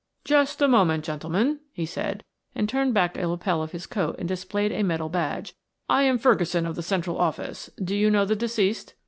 "Just 0.25 0.63
a 0.63 0.67
moment, 0.67 1.03
gentlemen," 1.05 1.59
he 1.71 1.85
said, 1.85 2.23
and 2.55 2.67
turned 2.67 2.91
back 2.95 3.15
a 3.19 3.27
lapel 3.27 3.61
of 3.61 3.71
his 3.71 3.85
coat 3.85 4.15
and 4.17 4.27
displayed 4.27 4.71
a 4.71 4.81
metal 4.81 5.09
badge. 5.09 5.53
"I 5.87 6.01
am 6.01 6.17
Ferguson 6.17 6.65
of 6.65 6.75
the 6.75 6.81
Central 6.81 7.19
Office. 7.19 7.69
Do 7.77 7.95
you 7.95 8.09
know 8.09 8.25
the 8.25 8.35
deceased?" 8.35 8.95